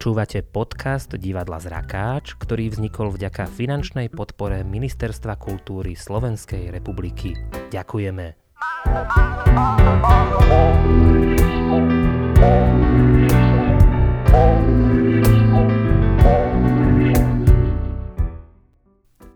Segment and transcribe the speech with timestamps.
[0.00, 7.36] Počúvate podcast Divadla Zrakáč, ktorý vznikol vďaka finančnej podpore Ministerstva kultúry Slovenskej republiky.
[7.68, 8.32] Ďakujeme.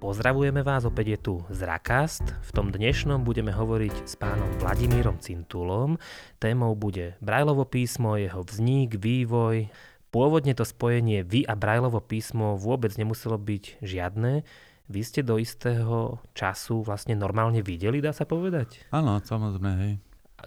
[0.01, 2.25] Pozdravujeme vás, opäť je tu Zrakast.
[2.41, 6.01] V tom dnešnom budeme hovoriť s pánom Vladimírom Cintulom.
[6.41, 9.69] Témou bude Brajlovo písmo, jeho vznik, vývoj,
[10.15, 14.47] Pôvodne to spojenie vy a Brajlovo písmo vôbec nemuselo byť žiadne.
[14.87, 18.87] Vy ste do istého času vlastne normálne videli, dá sa povedať?
[18.95, 19.95] Áno, samozrejme, hej.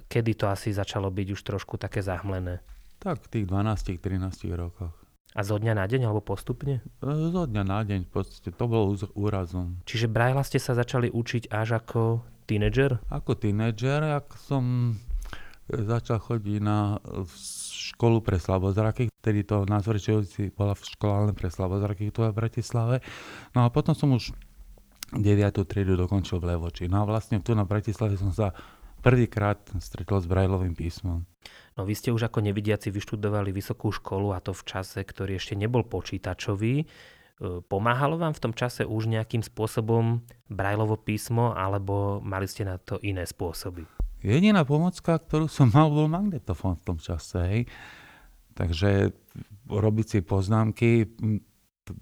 [0.07, 2.63] Kedy to asi začalo byť už trošku také zahmlené?
[3.03, 4.95] Tak v tých 12-13 rokoch.
[5.35, 6.79] A zo dňa na deň alebo postupne?
[7.03, 9.83] E, zo dňa na deň v podstate, to bolo úrazom.
[9.83, 13.03] Čiže Brajla ste sa začali učiť až ako tínedžer?
[13.11, 14.95] Ako tínedžer, ak som
[15.67, 17.03] začal chodiť na
[17.97, 23.01] školu pre slabozraky, ktorý to na Zvrčovci bola škola len pre slabozraky tu v Bratislave.
[23.57, 24.37] No a potom som už
[25.17, 25.25] 9.
[25.65, 26.85] triedu dokončil v Levoči.
[26.85, 28.53] No a vlastne tu na Bratislave som sa
[29.01, 31.25] prvýkrát stretol s Brajlovým písmom.
[31.73, 35.57] No vy ste už ako nevidiaci vyštudovali vysokú školu a to v čase, ktorý ešte
[35.57, 36.83] nebol počítačový.
[36.83, 36.85] E,
[37.65, 40.21] pomáhalo vám v tom čase už nejakým spôsobom
[40.53, 43.96] Brajlovo písmo alebo mali ste na to iné spôsoby?
[44.25, 47.37] Jediná pomocka, ktorú som mal, bol magnetofón v tom čase.
[47.45, 47.61] Hej.
[48.57, 49.13] Takže
[49.69, 51.05] robiť si poznámky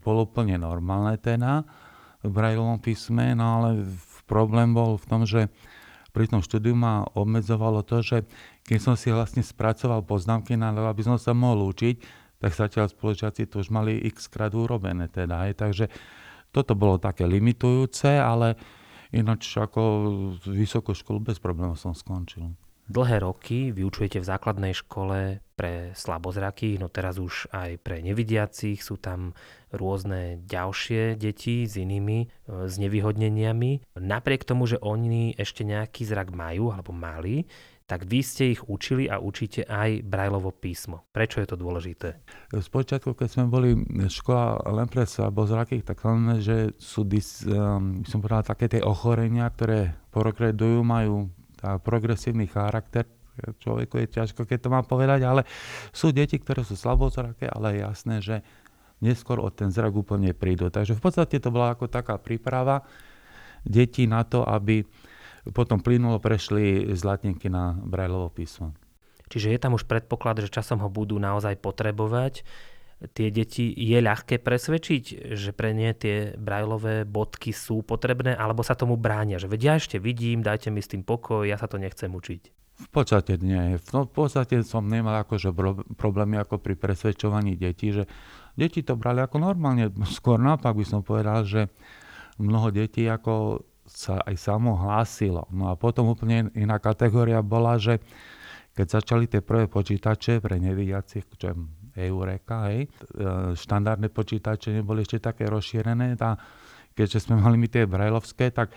[0.01, 1.61] bolo úplne normálne teda
[2.25, 3.85] v Braillovom písme, no ale
[4.25, 5.53] problém bol v tom, že
[6.09, 8.23] pri tom štúdiu ma obmedzovalo to, že
[8.65, 11.95] keď som si vlastne spracoval poznámky na aby som sa mohol učiť,
[12.39, 15.45] tak zatiaľ spoločiaci to už mali x krát urobené teda.
[15.45, 15.59] Hej.
[15.59, 15.85] Takže
[16.49, 18.55] toto bolo také limitujúce, ale
[19.15, 19.81] Ináč ako
[20.43, 22.51] vysokú školu bez problémov som skončil.
[22.85, 28.77] Dlhé roky vyučujete v základnej škole pre slabozrakých, no teraz už aj pre nevidiacich.
[28.77, 29.33] Sú tam
[29.73, 32.27] rôzne ďalšie deti s inými e,
[32.69, 33.97] znevýhodneniami.
[33.97, 37.49] Napriek tomu, že oni ešte nejaký zrak majú alebo mali,
[37.85, 41.05] tak vy ste ich učili a učíte aj Brajlovo písmo.
[41.13, 42.17] Prečo je to dôležité?
[42.49, 43.77] Spočiatku, keď sme boli
[44.09, 49.45] škola len pre zrakých, tak samozrejme, že sú, dis, um, som povedal, také tie ochorenia,
[49.53, 51.29] ktoré progredujú, majú
[51.61, 53.05] progresívny charakter,
[53.61, 55.45] človeku je ťažko, keď to mám povedať, ale
[55.91, 58.35] sú deti, ktoré sú slabozraké, ale je jasné, že
[59.03, 60.71] neskôr od ten zrak úplne prídu.
[60.71, 62.81] Takže v podstate to bola ako taká príprava
[63.65, 64.87] detí na to, aby
[65.53, 68.73] potom plynulo prešli z latinky na Brajlovo písmo.
[69.29, 72.45] Čiže je tam už predpoklad, že časom ho budú naozaj potrebovať.
[73.11, 78.77] Tie deti je ľahké presvedčiť, že pre ne tie brajlové bodky sú potrebné, alebo sa
[78.77, 81.75] tomu bránia, že vedia, ja ešte vidím, dajte mi s tým pokoj, ja sa to
[81.75, 82.41] nechcem učiť.
[82.75, 83.75] V podstate nie.
[83.91, 85.51] No, v podstate som nemal akože
[85.95, 88.07] problémy ako pri presvedčovaní detí, že
[88.55, 89.91] deti to brali ako normálne.
[90.07, 91.71] Skôr naopak by som povedal, že
[92.39, 93.63] mnoho detí ako
[93.95, 95.47] sa aj samo hlásilo.
[95.55, 98.03] No a potom úplne iná kategória bola, že
[98.75, 101.55] keď začali tie prvé počítače pre nevidiacich, čo je
[101.95, 102.87] Eureka, hej, e,
[103.55, 106.35] štandardné počítače neboli ešte také rozšírené, tá,
[106.91, 108.75] keďže sme mali my tie brajlovské, tak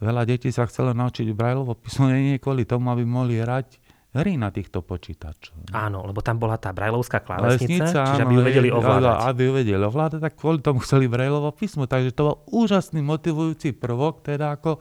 [0.00, 3.83] veľa detí sa chcelo naučiť brajlovo písmo nie kvôli tomu, aby mohli hrať
[4.14, 5.74] hry na týchto počítačoch.
[5.74, 9.16] Áno, lebo tam bola tá brajlovská klávesnica, čiže aby ju vedeli ovládať.
[9.26, 11.90] Aby ju vedeli ovládať, tak kvôli tomu chceli brajlovo písmo.
[11.90, 14.78] Takže to bol úžasný motivujúci prvok, teda ako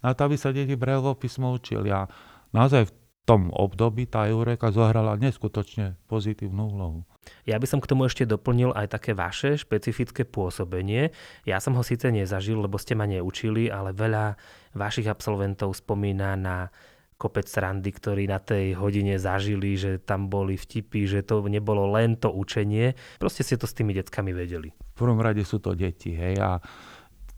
[0.00, 1.92] na to, aby sa deti brajlovo písmo učili.
[1.92, 2.08] A
[2.56, 2.92] naozaj v
[3.28, 7.00] tom období tá Eureka zohrala neskutočne pozitívnu úlohu.
[7.44, 11.12] Ja by som k tomu ešte doplnil aj také vaše špecifické pôsobenie.
[11.44, 14.34] Ja som ho síce nezažil, lebo ste ma neučili, ale veľa
[14.74, 16.72] vašich absolventov spomína na
[17.20, 22.16] kopec srandy, ktorí na tej hodine zažili, že tam boli vtipy, že to nebolo len
[22.16, 22.96] to učenie.
[23.20, 24.72] Proste ste to s tými deckami vedeli.
[24.72, 26.56] V prvom rade sú to deti, hej, a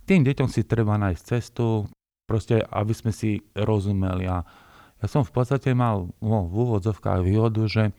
[0.07, 1.91] tým deťom si treba nájsť cestu,
[2.27, 4.31] proste aby sme si rozumeli.
[4.31, 4.47] A
[5.03, 7.91] ja som v podstate mal no, v úvodzovkách výhodu, že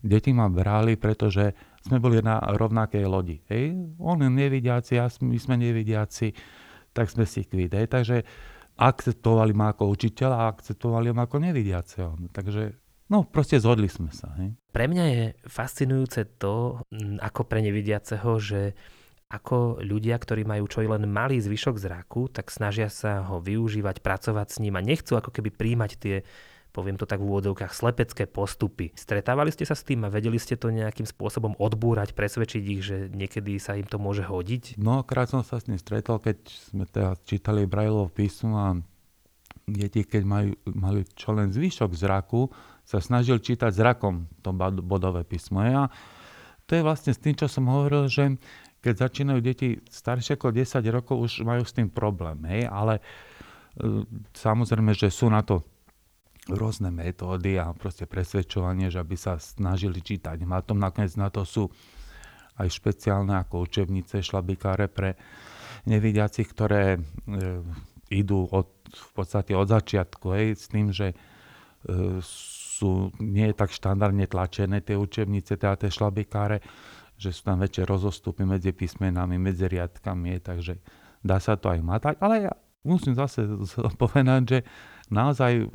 [0.00, 1.52] deti ma brali, pretože
[1.84, 3.40] sme boli na rovnakej lodi.
[3.52, 3.76] Hej.
[4.00, 6.32] On nevidiaci, my sme nevidiaci,
[6.92, 7.76] tak sme si kvít.
[7.76, 7.86] Hej.
[7.92, 8.16] Takže
[8.78, 12.14] akceptovali ma ako učiteľa a akceptovali ma ako nevidiaceho.
[12.30, 12.78] Takže
[13.08, 14.36] No, proste zhodli sme sa.
[14.36, 14.52] Hej.
[14.68, 16.84] Pre mňa je fascinujúce to,
[17.24, 18.76] ako pre nevidiaceho, že
[19.32, 24.48] ako ľudia, ktorí majú čo len malý zvyšok zraku, tak snažia sa ho využívať, pracovať
[24.48, 26.16] s ním a nechcú ako keby príjmať tie
[26.78, 28.94] poviem to tak v úvodovkách, slepecké postupy.
[28.94, 32.96] Stretávali ste sa s tým a vedeli ste to nejakým spôsobom odbúrať, presvedčiť ich, že
[33.10, 34.78] niekedy sa im to môže hodiť?
[34.78, 36.38] Mnohokrát som sa s tým stretol, keď
[36.70, 38.78] sme teda čítali Brailleov písmu a
[39.66, 42.46] deti, keď majú, mali čo len zvyšok zraku,
[42.86, 45.60] sa snažil čítať zrakom to bodové písmo.
[45.66, 45.90] Ja
[46.68, 48.38] to je vlastne s tým, čo som hovoril, že
[48.78, 52.38] keď začínajú deti staršie ako 10 rokov, už majú s tým problém.
[52.46, 52.70] Hej?
[52.70, 53.02] Ale e,
[54.36, 55.66] samozrejme, že sú na to
[56.48, 60.80] rôzne metódy a proste presvedčovanie, že aby sa snažili čítať matom.
[60.80, 61.68] Nakoniec na to sú
[62.58, 65.14] aj špeciálne ako učebnice, šlabikáre pre
[65.86, 67.00] nevidiacich, ktoré e,
[68.10, 71.16] idú od, v podstate od začiatku, hej, s tým, že e,
[72.24, 76.64] sú, nie tak štandardne tlačené tie učebnice, teda tie šlabikáre,
[77.18, 80.82] že sú tam väčšie rozostupy medzi písmenami, medzi riadkami, takže
[81.22, 82.14] dá sa to aj matať.
[82.18, 82.52] Ale ja
[82.82, 83.46] musím zase
[84.02, 84.58] povedať, že
[85.12, 85.68] naozaj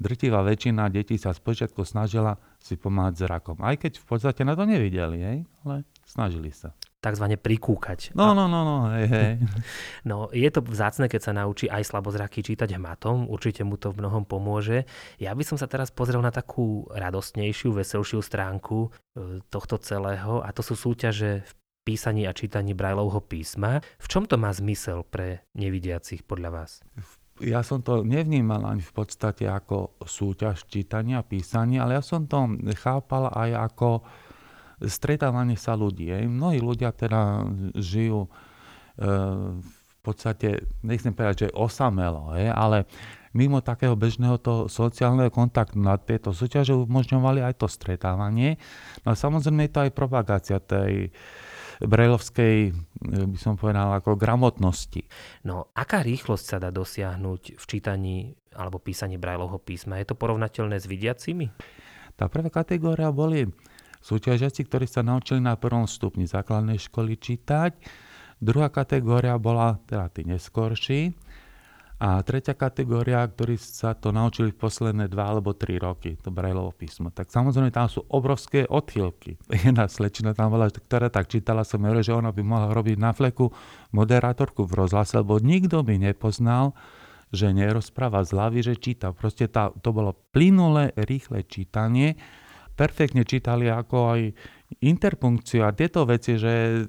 [0.00, 3.60] drtivá väčšina detí sa spočiatku snažila si pomáhať zrakom.
[3.60, 5.38] Aj keď v podstate na to nevideli, hej?
[5.62, 8.12] ale snažili sa takzvané prikúkať.
[8.12, 9.32] No, no, no, no, hej, hej.
[10.10, 14.04] No, je to vzácne, keď sa naučí aj slabozraky čítať hmatom, určite mu to v
[14.04, 14.84] mnohom pomôže.
[15.16, 20.52] Ja by som sa teraz pozrel na takú radostnejšiu, veselšiu stránku e, tohto celého a
[20.52, 21.52] to sú súťaže v
[21.88, 23.80] písaní a čítaní Brajlovho písma.
[23.96, 26.70] V čom to má zmysel pre nevidiacich podľa vás?
[27.40, 32.60] Ja som to nevnímal ani v podstate ako súťaž čítania písania, ale ja som to
[32.76, 34.04] chápal aj ako
[34.84, 36.08] stretávanie sa ľudí.
[36.24, 37.44] Mnohí ľudia teda
[37.76, 38.30] žijú e,
[39.68, 42.88] v podstate, nechcem povedať, že osamelo, je, ale
[43.36, 48.58] mimo takého bežného toho sociálneho kontaktu na tieto súťaže umožňovali aj to stretávanie.
[49.04, 51.14] No samozrejme je to aj propagácia tej
[51.80, 52.72] brejlovskej, e,
[53.04, 55.08] by som povedal, ako gramotnosti.
[55.48, 58.16] No, aká rýchlosť sa dá dosiahnuť v čítaní
[58.52, 60.00] alebo písaní Brajlovho písma?
[60.00, 61.48] Je to porovnateľné s vidiacimi?
[62.20, 63.48] Tá prvá kategória boli
[64.04, 67.72] súťažiaci, ktorí sa naučili na prvom stupni základnej školy čítať.
[68.40, 71.12] Druhá kategória bola teda tí neskorší.
[72.00, 76.72] A tretia kategória, ktorí sa to naučili v posledné dva alebo tri roky, to Brajlovo
[76.72, 77.12] písmo.
[77.12, 79.36] Tak samozrejme tam sú obrovské odchýlky.
[79.68, 83.12] Jedna slečina tam bola, ktorá tak čítala, som hovoril, že ona by mohla robiť na
[83.12, 83.52] fleku
[83.92, 86.72] moderátorku v rozhlase, lebo nikto by nepoznal,
[87.36, 89.12] že nerozpráva z hlavy, že číta.
[89.12, 92.16] Proste tá, to bolo plynulé, rýchle čítanie
[92.80, 94.20] perfektne čítali ako aj
[94.80, 96.80] interpunkciu a tieto veci, že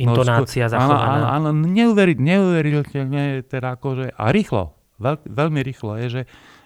[0.00, 1.36] Intonácia no, zachovaná.
[1.36, 6.22] Áno, áno neuveriť, neuveriteľne, teda akože, a rýchlo, veľ, veľmi rýchlo je, že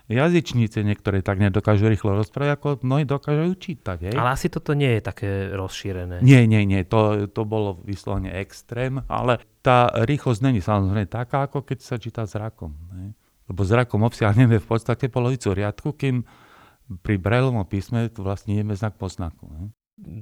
[0.07, 3.99] jazyčníci niektoré tak nedokážu rýchlo rozprávať, ako mnohí dokážu čítať.
[4.11, 4.15] Hej.
[4.15, 6.23] Ale asi toto nie je také rozšírené.
[6.23, 11.67] Nie, nie, nie, to, to bolo vyslovene extrém, ale tá rýchlosť není samozrejme taká, ako
[11.67, 12.79] keď sa číta zrakom.
[12.95, 13.19] Hej.
[13.51, 16.23] Lebo zrakom obsiahneme v podstate polovicu riadku, kým
[17.03, 19.51] pri Brajlovom písme tu vlastne ideme znak po znaku.
[19.51, 19.75] Ne?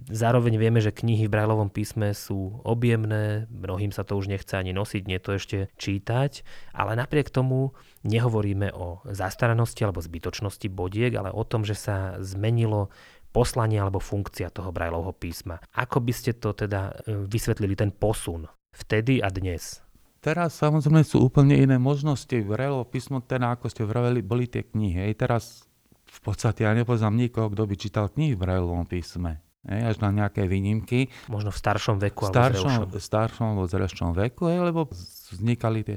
[0.06, 4.70] Zároveň vieme, že knihy v Brajlovom písme sú objemné, mnohým sa to už nechce ani
[4.70, 7.74] nosiť, nie to ešte čítať, ale napriek tomu
[8.06, 12.94] nehovoríme o zastaranosti alebo zbytočnosti bodiek, ale o tom, že sa zmenilo
[13.34, 15.58] poslanie alebo funkcia toho Brajlovho písma.
[15.74, 19.82] Ako by ste to teda e, vysvetlili, ten posun vtedy a dnes?
[20.22, 22.30] Teraz samozrejme sú úplne iné možnosti.
[22.30, 25.10] Brajlovo písmo, teda ako ste vraveli, boli tie knihy.
[25.10, 25.18] Hej.
[25.18, 25.66] Teraz
[26.08, 29.43] v podstate ja nepoznám nikoho, kto by čítal knihy v Braillovom písme.
[29.64, 31.08] Hej, až na nejaké výnimky.
[31.32, 34.92] Možno v staršom veku staršom, alebo staršom alebo zrelšom veku, hej, lebo
[35.32, 35.96] vznikali tie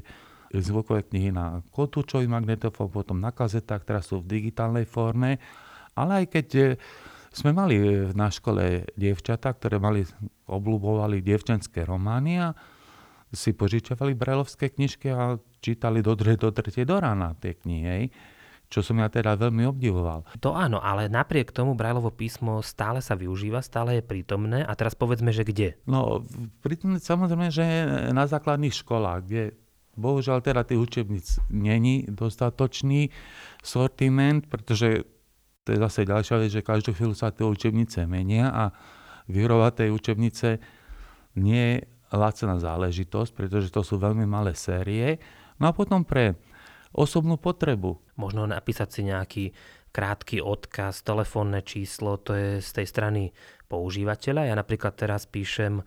[0.56, 5.44] zvukové knihy na kotúčový magnetofón, potom na kazetách, teraz sú v digitálnej forme.
[6.00, 6.64] Ale aj keď e,
[7.36, 10.08] sme mali e, na škole dievčatá, ktoré mali,
[10.48, 12.56] obľúbovali dievčenské romány a
[13.28, 16.40] si požičiavali brailovské knižky a čítali do 2.
[16.40, 16.88] do 3.
[16.88, 17.84] do rána tie knihy.
[17.84, 18.06] Hej
[18.68, 20.28] čo som ja teda veľmi obdivoval.
[20.44, 24.92] To áno, ale napriek tomu Brajlovo písmo stále sa využíva, stále je prítomné a teraz
[24.92, 25.80] povedzme, že kde?
[25.88, 26.24] No,
[26.60, 27.64] prítomné samozrejme, že
[28.12, 29.44] na základných školách, kde
[29.98, 33.10] bohužiaľ teda tých učebníc není dostatočný
[33.64, 35.08] sortiment, pretože
[35.66, 38.64] to je zase ďalšia vec, že každú chvíľu sa tie učebnice menia a
[39.28, 40.48] vyrovať tej učebnice
[41.36, 41.78] nie je
[42.16, 45.20] lacná záležitosť, pretože to sú veľmi malé série.
[45.60, 46.40] No a potom pre
[46.96, 48.00] osobnú potrebu.
[48.18, 49.46] Možno napísať si nejaký
[49.94, 53.22] krátky odkaz, telefónne číslo, to je z tej strany
[53.66, 54.52] používateľa.
[54.52, 55.82] Ja napríklad teraz píšem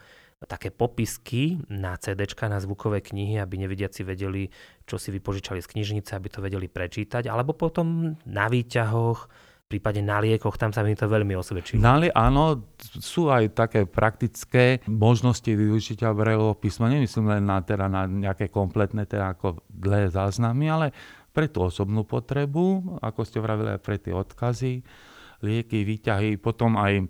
[0.48, 4.48] také popisky na CD, na zvukové knihy, aby nevidiaci vedeli,
[4.88, 9.28] čo si vypožičali z knižnice, aby to vedeli prečítať, alebo potom na výťahoch,
[9.70, 11.78] prípade na liekoch, tam sa mi to veľmi osvedčilo.
[11.78, 12.66] Na li- áno,
[12.98, 16.90] sú aj také praktické možnosti využitia Brailleho písma.
[16.90, 20.86] Nemyslím len na, teda na nejaké kompletné teda ako dlhé záznamy, ale
[21.30, 24.82] pre tú osobnú potrebu, ako ste vravili aj pre tie odkazy,
[25.40, 27.06] lieky, výťahy, potom aj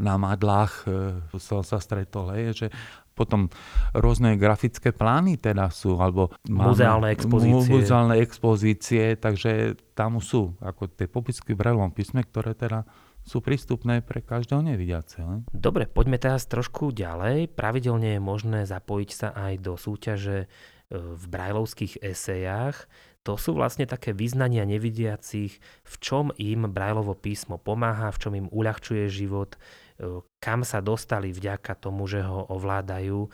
[0.00, 2.66] na madlách e, som sa stretol, hej, že
[3.12, 3.52] potom
[3.92, 7.68] rôzne grafické plány teda sú, alebo muzeálne expozície.
[7.68, 12.88] Muzeálne expozície, takže tam sú ako tie popisky v brelovom písme, ktoré teda
[13.22, 15.46] sú prístupné pre každého nevidiaceho.
[15.54, 17.54] Dobre, poďme teraz trošku ďalej.
[17.54, 20.46] Pravidelne je možné zapojiť sa aj do súťaže e,
[20.90, 22.88] v brajlovských esejách.
[23.22, 28.48] To sú vlastne také vyznania nevidiacich, v čom im brajlovo písmo pomáha, v čom im
[28.50, 33.22] uľahčuje život, e, kam sa dostali vďaka tomu, že ho ovládajú.
[33.22, 33.28] E,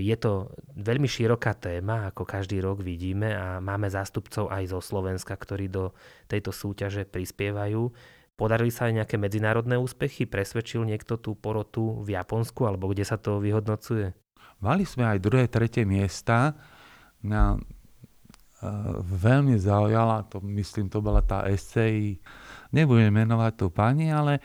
[0.00, 0.48] je to
[0.80, 5.92] veľmi široká téma, ako každý rok vidíme a máme zástupcov aj zo Slovenska, ktorí do
[6.24, 7.92] tejto súťaže prispievajú.
[8.32, 10.24] Podarili sa aj nejaké medzinárodné úspechy?
[10.24, 14.16] Presvedčil niekto tú porotu v Japonsku alebo kde sa to vyhodnocuje?
[14.64, 16.56] Mali sme aj druhé, tretie miesta.
[17.20, 17.60] Uh,
[19.02, 22.22] veľmi zaujala, to myslím, to bola tá SCI,
[22.70, 24.38] nebudem menovať tú pani, ale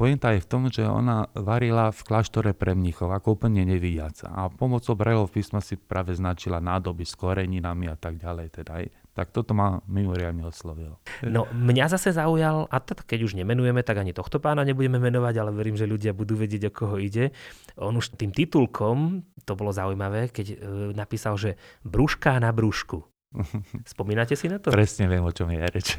[0.00, 4.32] Pointa je v tom, že ona varila v kláštore pre mnichov, ako úplne nevidiaca.
[4.32, 8.48] A pomocou Brajlov písma si práve značila nádoby s koreninami a tak ďalej.
[8.48, 8.80] Teda
[9.12, 10.96] tak toto ma mimoriadne oslovilo.
[11.20, 15.34] No mňa zase zaujal, a teda keď už nemenujeme, tak ani tohto pána nebudeme menovať,
[15.36, 17.36] ale verím, že ľudia budú vedieť, o koho ide.
[17.76, 20.56] On už tým titulkom, to bolo zaujímavé, keď e,
[20.96, 23.04] napísal, že brúška na brúšku.
[23.92, 24.74] Spomínate si na to?
[24.74, 25.94] Presne viem, o čom je reč.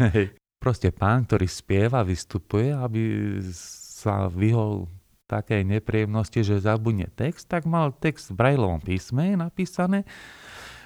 [0.62, 3.02] Proste pán, ktorý spieva, vystupuje, aby
[3.96, 4.86] sa vyhol
[5.26, 10.04] takej nepríjemnosti, že zabudne text, tak mal text v brajlovom písme napísané.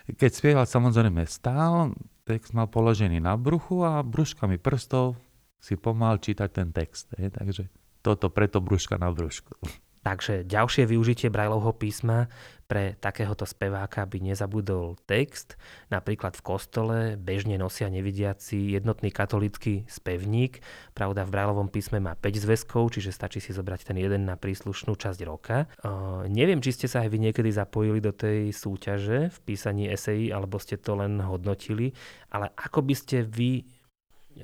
[0.06, 1.98] Keď spieval samozrejme stál,
[2.30, 5.18] text mal položený na bruchu a brúškami prstov
[5.58, 7.10] si pomal čítať ten text.
[7.18, 7.34] Je.
[7.34, 7.74] Takže
[8.06, 9.58] toto preto brúška na brúšku.
[10.06, 12.30] Takže ďalšie využitie Brajlovho písma
[12.70, 15.58] pre takéhoto speváka, aby nezabudol text.
[15.90, 20.62] Napríklad v kostole bežne nosia nevidiaci jednotný katolický spevník.
[20.94, 24.94] Pravda, v Brajlovom písme má 5 zväzkov, čiže stačí si zobrať ten jeden na príslušnú
[24.94, 25.66] časť roka.
[25.82, 30.30] Uh, neviem, či ste sa aj vy niekedy zapojili do tej súťaže v písaní esejí,
[30.30, 31.98] alebo ste to len hodnotili,
[32.30, 33.66] ale ako by ste vy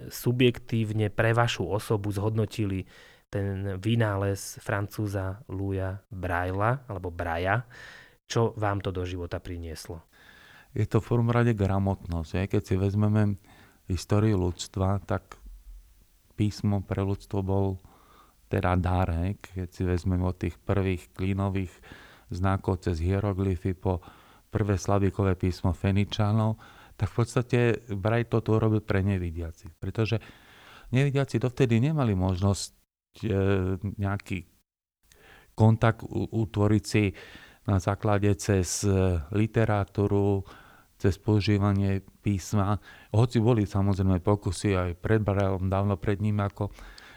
[0.07, 2.87] subjektívne pre vašu osobu zhodnotili
[3.31, 7.63] ten vynález francúza Louisa Brailla, alebo Braja,
[8.27, 10.03] čo vám to do života prinieslo?
[10.75, 12.47] Je to v prvom rade gramotnosť.
[12.47, 13.39] Keď si vezmeme
[13.87, 15.39] históriu ľudstva, tak
[16.35, 17.79] písmo pre ľudstvo bol
[18.51, 19.11] teda dar.
[19.39, 21.71] Keď si vezmeme od tých prvých klínových
[22.31, 23.99] znakov cez hieroglyfy po
[24.51, 26.59] prvé slavíkové písmo Feničanov,
[26.95, 27.59] tak v podstate
[27.91, 29.71] Braj toto urobil pre nevidiaci.
[29.75, 30.19] Pretože
[30.95, 32.80] nevidiaci dovtedy nemali možnosť
[33.99, 34.47] nejaký
[35.51, 37.11] kontakt utvoriť si
[37.67, 38.87] na základe cez
[39.35, 40.41] literatúru,
[40.97, 42.77] cez používanie písma.
[43.13, 46.71] Hoci boli samozrejme pokusy aj pred Brajlom, dávno pred ním, ako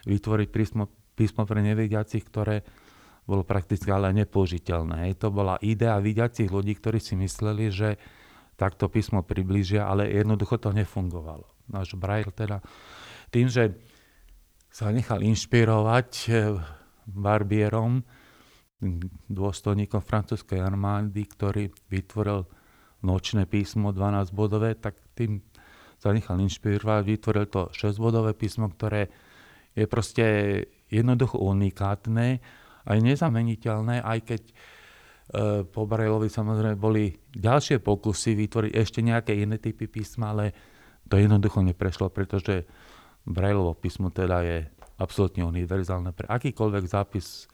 [0.04, 2.64] vytvoriť písmo, písmo pre nevidiacich, ktoré
[3.24, 5.08] bolo prakticky ale nepoužiteľné.
[5.16, 7.96] To bola idea vidiacich ľudí, ktorí si mysleli, že
[8.60, 11.48] takto písmo priblížia, ale jednoducho to nefungovalo.
[11.72, 12.60] Náš Braille teda
[13.32, 13.72] tým, že
[14.74, 16.58] sa nechal inšpirovať eh,
[17.06, 18.02] Barbierom,
[19.30, 22.42] dôstojníkom francúzskej armády, ktorý vytvoril
[23.06, 25.40] nočné písmo 12-bodové, tak tým
[25.96, 29.08] sa nechal inšpirovať, vytvoril to 6-bodové písmo, ktoré
[29.72, 30.24] je proste
[30.92, 32.40] jednoducho unikátne
[32.84, 34.54] aj nezameniteľné, aj keď e,
[35.64, 40.52] po Barelovi samozrejme boli ďalšie pokusy vytvoriť ešte nejaké iné typy písma, ale
[41.08, 42.68] to jednoducho neprešlo, pretože
[43.24, 44.58] Brailovo písmo teda je
[45.00, 47.48] absolútne univerzálne pre akýkoľvek zápis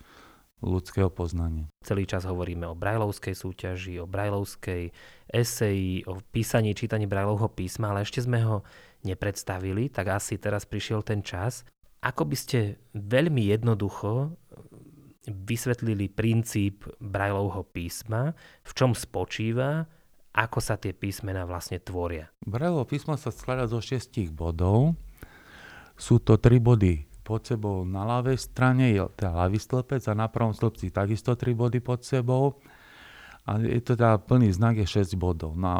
[0.60, 1.72] ľudského poznania.
[1.80, 4.92] Celý čas hovoríme o brajlovskej súťaži, o brajlovskej
[5.32, 8.60] eseji, o písaní, čítaní brajlovho písma, ale ešte sme ho
[9.00, 11.64] nepredstavili, tak asi teraz prišiel ten čas.
[12.04, 14.36] Ako by ste veľmi jednoducho
[15.28, 19.88] vysvetlili princíp brajlovho písma, v čom spočíva,
[20.36, 22.28] ako sa tie písmená vlastne tvoria?
[22.44, 24.92] Brajlovo písmo sa skladá zo šiestich bodov.
[26.00, 30.26] Sú to tri body pod sebou na ľavej strane, je teda ľavý stĺpec a na
[30.32, 32.56] pravom stĺpci takisto tri body pod sebou.
[33.44, 35.52] A je to teda plný znak je 6 bodov.
[35.52, 35.78] No a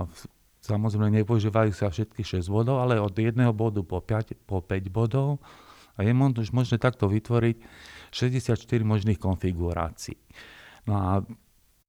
[0.60, 5.40] samozrejme nepoužívajú sa všetky 6 bodov, ale od jedného bodu po 5, po 5 bodov.
[5.96, 7.56] A je už možné takto vytvoriť
[8.12, 10.16] 64 možných konfigurácií.
[10.84, 11.08] No a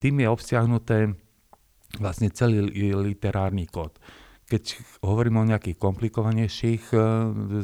[0.02, 0.98] tým je obsiahnuté
[2.00, 3.96] vlastne celý literárny kód.
[4.52, 4.64] Keď
[5.08, 6.98] hovorím o nejakých komplikovanejších e,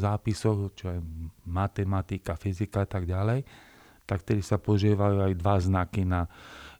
[0.00, 1.04] zápisoch, čo je
[1.44, 3.44] matematika, fyzika a tak ďalej,
[4.08, 6.24] tak tedy sa používajú aj dva znaky na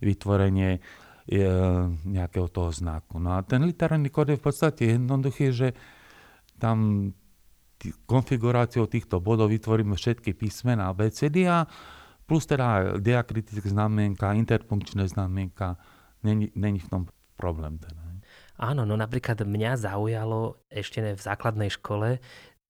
[0.00, 0.80] vytvorenie
[1.28, 1.40] e,
[2.08, 3.20] nejakého toho znaku.
[3.20, 5.68] No a ten literárny kód je v podstate jednoduchý, že
[6.56, 7.12] tam
[8.08, 11.68] konfiguráciou týchto bodov vytvoríme všetky písmená ABCD a
[12.24, 15.76] plus teda diakritické znamienka, interpunkčné znamienka,
[16.24, 17.02] není, není v tom
[17.36, 17.78] problém.
[17.78, 18.07] Teda.
[18.58, 22.18] Áno, no napríklad mňa zaujalo ešte v základnej škole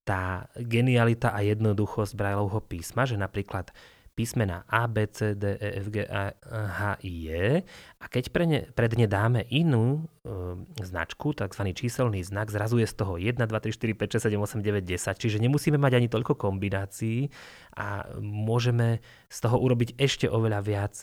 [0.05, 3.73] tá genialita a jednoduchosť Braillovho písma, že napríklad
[4.19, 7.63] písmena A, B, C, D, E, F, G, A, H, I, E.
[8.03, 11.63] A keď pre ne, pred ne dáme inú e, značku, tzv.
[11.71, 14.83] číselný znak, zrazu je z toho 1, 2, 3, 4, 5, 6, 7, 8, 9,
[14.83, 15.23] 10.
[15.23, 17.31] Čiže nemusíme mať ani toľko kombinácií
[17.79, 18.99] a môžeme
[19.31, 20.95] z toho urobiť ešte oveľa viac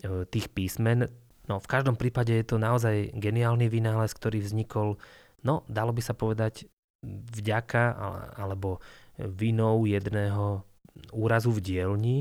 [0.00, 1.12] e, tých písmen.
[1.52, 4.96] No v každom prípade je to naozaj geniálny vynález, ktorý vznikol,
[5.44, 6.64] no dalo by sa povedať,
[7.04, 7.92] vďaka
[8.40, 8.80] alebo
[9.20, 10.64] vinou jedného
[11.12, 12.16] úrazu v dielni,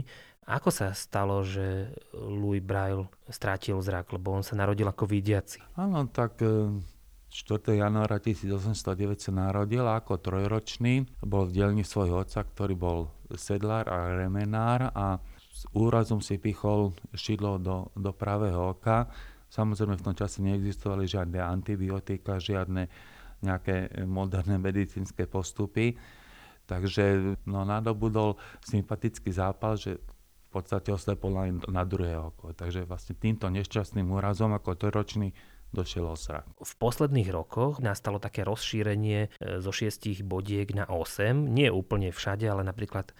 [0.51, 5.63] ako sa stalo, že Louis Braille strátil zrak, lebo on sa narodil ako vidiaci?
[5.79, 7.71] Áno, tak 4.
[7.71, 11.07] E, januára 1809 sa narodil ako trojročný.
[11.23, 12.99] Bol v dielni svojho otca, ktorý bol
[13.31, 15.23] sedlár a remenár a
[15.61, 19.05] s úrazom si pichol šidlo do, do pravého oka.
[19.53, 22.89] Samozrejme v tom čase neexistovali žiadne antibiotika, žiadne
[23.45, 25.93] nejaké moderné medicínske postupy.
[26.65, 32.57] Takže no, nadobudol sympatický zápal, že v podstate oslepol na, na druhé oko.
[32.57, 35.29] Takže vlastne týmto nešťastným úrazom ako trojročný
[35.69, 36.43] došiel osrak.
[36.57, 41.37] V posledných rokoch nastalo také rozšírenie e, zo 6 bodiek na 8.
[41.53, 43.13] Nie úplne všade, ale napríklad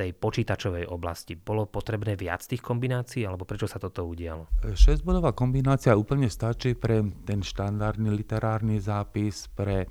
[0.00, 1.36] tej počítačovej oblasti.
[1.36, 4.48] Bolo potrebné viac tých kombinácií, alebo prečo sa toto udialo?
[4.64, 9.84] 6-bodová kombinácia úplne stačí pre ten štandardný literárny zápis, pre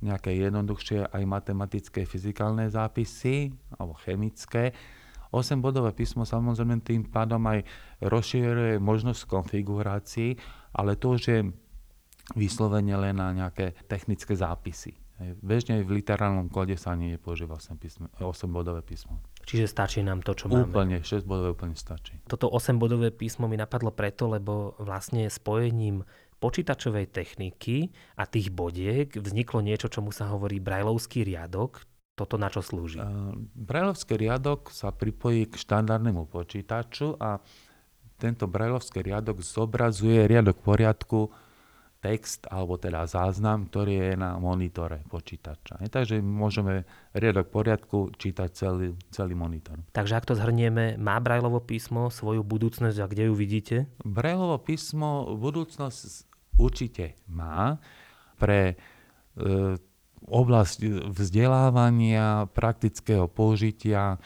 [0.00, 4.72] nejaké jednoduchšie aj matematické, fyzikálne zápisy alebo chemické
[5.30, 7.62] 8-bodové písmo samozrejme tým pádom aj
[8.02, 10.34] rozšíruje možnosť konfigurácií,
[10.74, 11.40] ale to už je
[12.34, 14.94] vyslovene len na nejaké technické zápisy.
[15.38, 17.60] Bežne v literárnom kóde sa ani nepoužíva
[18.18, 19.22] 8-bodové písmo.
[19.50, 20.70] Čiže stačí nám to, čo máme?
[20.70, 22.22] Úplne, 6-bodové úplne stačí.
[22.30, 26.06] Toto 8-bodové písmo mi napadlo preto, lebo vlastne spojením
[26.38, 31.82] počítačovej techniky a tých bodiek vzniklo niečo, čomu sa hovorí brajlovský riadok,
[32.14, 33.02] toto na čo slúži?
[33.58, 37.42] Brajlovský riadok sa pripojí k štandardnému počítaču a
[38.22, 41.34] tento brajlovský riadok zobrazuje riadok poriadku,
[42.00, 45.84] text alebo teda záznam, ktorý je na monitore počítača.
[45.92, 49.76] Takže môžeme riadok poriadku čítať celý, celý monitor.
[49.92, 53.76] Takže ak to zhrnieme, má Brajlovo písmo svoju budúcnosť a kde ju vidíte?
[54.00, 57.76] Brajlovo písmo budúcnosť určite má.
[58.40, 58.74] Pre e,
[60.24, 60.78] oblasť
[61.12, 64.16] vzdelávania, praktického použitia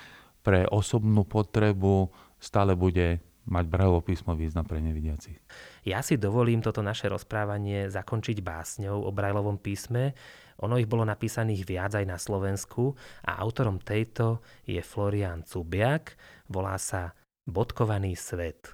[0.45, 5.37] pre osobnú potrebu stále bude mať Braillovo písmo význam pre nevidiacich.
[5.85, 10.17] Ja si dovolím toto naše rozprávanie zakončiť básňou o Brajlovom písme.
[10.65, 16.17] Ono ich bolo napísaných viac aj na Slovensku a autorom tejto je Florian Cubiak,
[16.49, 17.13] volá sa
[17.45, 18.73] Bodkovaný svet.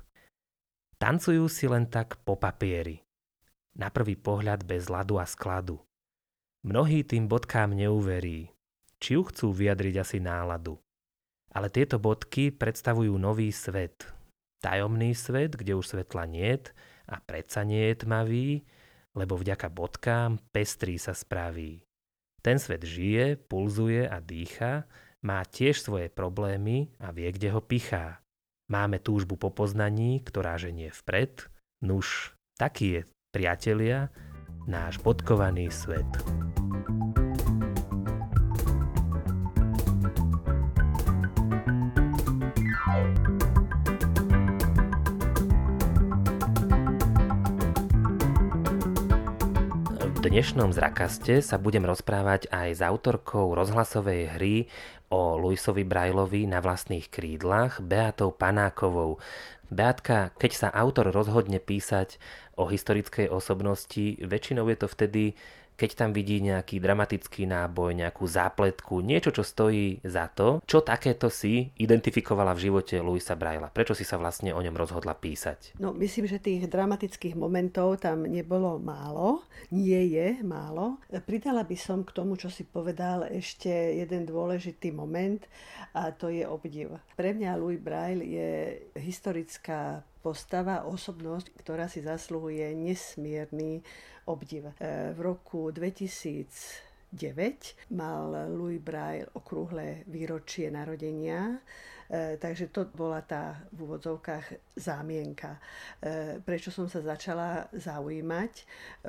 [1.01, 3.03] Tancujú si len tak po papieri.
[3.75, 5.81] Na prvý pohľad bez ľadu a skladu.
[6.63, 8.53] Mnohí tým bodkám neuverí,
[9.01, 10.77] či ju chcú vyjadriť asi náladu.
[11.51, 14.20] Ale tieto bodky predstavujú nový svet.
[14.61, 16.69] Tajomný svet, kde už svetla niet
[17.09, 18.49] a predsa nie je tmavý,
[19.17, 21.81] lebo vďaka bodkám pestrí sa spraví.
[22.41, 24.85] Ten svet žije, pulzuje a dýcha,
[25.25, 28.25] má tiež svoje problémy a vie, kde ho pichá.
[28.71, 31.51] Máme túžbu po poznaní, ktorá ženie vpred,
[31.85, 33.01] nuž, taký je,
[33.35, 34.09] priatelia,
[34.65, 36.09] náš bodkovaný svet.
[50.21, 54.57] Dnešnom zrakaste sa budem rozprávať aj s autorkou rozhlasovej hry
[55.09, 59.17] o Luisovi Brajlovi na vlastných krídlach Beatou Panákovou.
[59.73, 62.21] Beatka, keď sa autor rozhodne písať
[62.61, 65.25] o historickej osobnosti, väčšinou je to vtedy,
[65.81, 71.33] keď tam vidí nejaký dramatický náboj, nejakú zápletku, niečo, čo stojí za to, čo takéto
[71.33, 73.73] si identifikovala v živote Luisa Braila.
[73.73, 75.81] Prečo si sa vlastne o ňom rozhodla písať?
[75.81, 79.41] No, myslím, že tých dramatických momentov tam nebolo málo,
[79.73, 81.01] nie je málo.
[81.25, 85.41] Pridala by som k tomu, čo si povedal, ešte jeden dôležitý moment
[85.97, 87.01] a to je obdiv.
[87.17, 88.51] Pre mňa Louis Braille je
[89.01, 93.81] historická postava, osobnosť, ktorá si zasluhuje nesmierny
[94.27, 94.75] obdiv.
[94.77, 101.61] E, v roku 2009 mal Louis Braille okrúhle výročie narodenia,
[102.11, 105.61] e, takže to bola tá v úvodzovkách zámienka.
[106.01, 108.53] E, prečo som sa začala zaujímať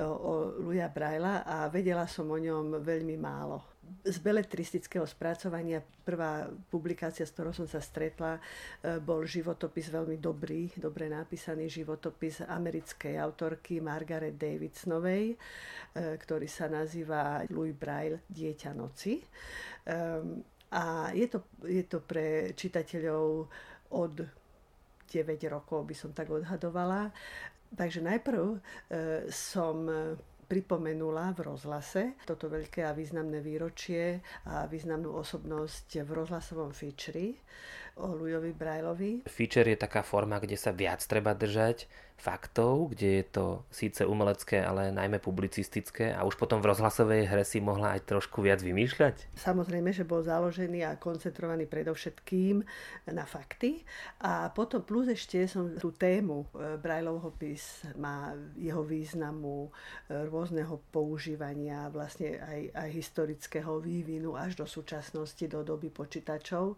[0.04, 3.71] o Louisa Brailla a vedela som o ňom veľmi málo
[4.02, 10.70] z beletristického spracovania prvá publikácia, s ktorou som sa stretla, e, bol životopis veľmi dobrý,
[10.74, 15.36] dobre napísaný životopis americkej autorky Margaret Davidsonovej, e,
[16.18, 19.22] ktorý sa nazýva Louis Braille Dieťa noci.
[19.86, 20.42] Ehm,
[20.74, 23.46] a je to, je to pre čitateľov
[23.94, 24.14] od
[25.06, 27.12] 9 rokov, by som tak odhadovala.
[27.72, 28.58] Takže najprv e,
[29.30, 29.86] som
[30.52, 37.40] pripomenula v rozhlase toto veľké a významné výročie a významnú osobnosť v rozhlasovom featuri
[37.96, 39.24] o Lujovi Brajlovi.
[39.32, 41.88] Feature je taká forma, kde sa viac treba držať
[42.22, 47.42] faktov, kde je to síce umelecké, ale najmä publicistické a už potom v rozhlasovej hre
[47.42, 49.34] si mohla aj trošku viac vymýšľať?
[49.34, 52.62] Samozrejme, že bol založený a koncentrovaný predovšetkým
[53.10, 53.82] na fakty
[54.22, 59.70] a potom plus ešte som tú tému e, Brajlovho písma, jeho významu, e,
[60.28, 66.76] rôzneho používania, vlastne aj, aj historického vývinu až do súčasnosti, do doby počítačov, e,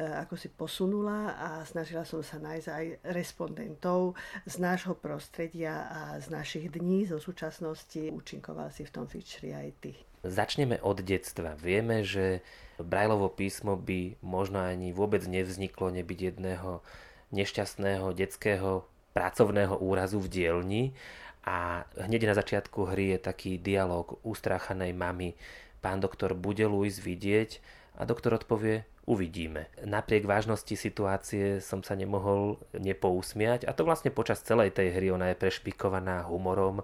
[0.00, 4.14] ako si posunula a snažila som sa nájsť aj respondentov
[4.46, 9.50] z nášho nášho prostredia a z našich dní, zo súčasnosti, účinkoval si v tom feature
[9.50, 9.98] aj ty.
[10.22, 11.58] Začneme od detstva.
[11.58, 12.38] Vieme, že
[12.78, 16.86] Brajlovo písmo by možno ani vôbec nevzniklo nebyť jedného
[17.34, 20.84] nešťastného detského pracovného úrazu v dielni
[21.42, 25.34] a hneď na začiatku hry je taký dialog ustráchanej mamy.
[25.82, 27.58] Pán doktor, bude Luis vidieť?
[27.98, 29.70] A doktor odpovie, uvidíme.
[29.86, 35.30] Napriek vážnosti situácie som sa nemohol nepousmiať a to vlastne počas celej tej hry ona
[35.32, 36.82] je prešpikovaná humorom.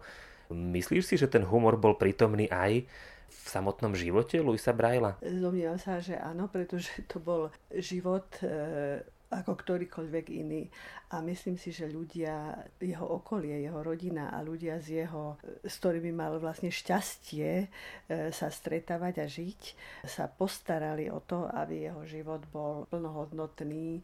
[0.49, 2.87] Myslíš si, že ten humor bol prítomný aj
[3.33, 5.19] v samotnom živote Luisa Braila?
[5.19, 10.69] Domnievam sa, že áno, pretože to bol život e, ako ktorýkoľvek iný.
[11.13, 16.13] A myslím si, že ľudia, jeho okolie, jeho rodina a ľudia z jeho, s ktorými
[16.13, 17.67] mal vlastne šťastie e,
[18.33, 19.61] sa stretávať a žiť,
[20.09, 24.03] sa postarali o to, aby jeho život bol plnohodnotný e,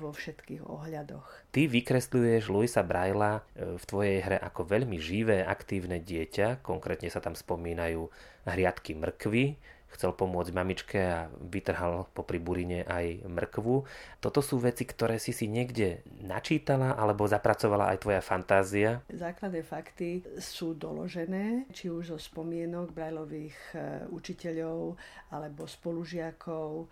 [0.00, 1.52] vo všetkých ohľadoch.
[1.52, 6.64] Ty vykresľuješ Luisa Braila e, v tvojej hre ako veľmi živé, aktívne dieťa.
[6.64, 8.08] Konkrétne sa tam spomínajú
[8.48, 9.60] hriadky mrkvy,
[9.94, 13.84] chcel pomôcť mamičke a vytrhal popri burine aj mrkvu.
[14.18, 19.04] Toto sú veci, ktoré si si niekde načítala alebo zapracovala aj tvoja fantázia?
[19.12, 23.76] Základné fakty sú doložené, či už zo spomienok Brajlových e,
[24.08, 24.96] učiteľov
[25.32, 26.88] alebo spolužiakov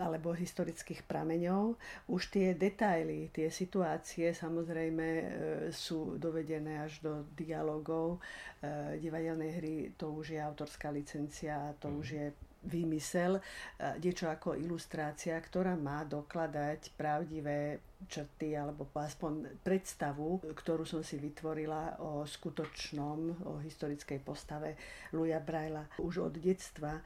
[0.00, 1.76] alebo historických prameňov.
[2.08, 5.24] Už tie detaily, tie situácie samozrejme e,
[5.68, 8.24] sú dovedené až do dialogov.
[8.64, 12.26] E, divadelnej hry to už je autorská licencia, to už je
[12.58, 13.38] výmysel,
[14.02, 17.78] niečo ako ilustrácia, ktorá má dokladať pravdivé
[18.10, 24.74] črty alebo aspoň predstavu, ktorú som si vytvorila o skutočnom, o historickej postave
[25.14, 25.86] Luja Braila.
[26.02, 26.98] Už od detstva